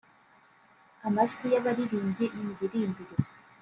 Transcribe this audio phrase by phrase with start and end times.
[1.07, 3.13] amajwi y’abarirmbyi n’imiririmbire